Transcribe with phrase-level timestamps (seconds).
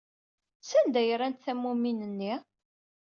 [0.69, 2.33] Sanda ay rrant tammumin-nni?